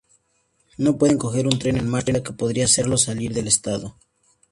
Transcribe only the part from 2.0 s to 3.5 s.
que podría hacerlos salir del